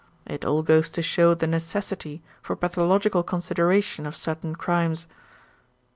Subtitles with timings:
[0.25, 5.05] It all goes to show the necessity for pathological consideration of certain crimes."